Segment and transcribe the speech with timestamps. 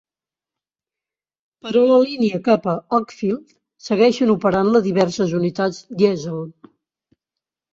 [1.67, 3.53] Però la línia cap a Uckfield
[3.91, 6.43] segueixen operant-la diverses unitats dièsel.